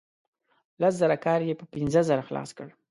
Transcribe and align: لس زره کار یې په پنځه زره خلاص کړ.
لس 0.81 0.93
زره 1.01 1.17
کار 1.25 1.39
یې 1.47 1.53
په 1.61 1.65
پنځه 1.73 2.01
زره 2.09 2.23
خلاص 2.29 2.49
کړ. 2.57 2.67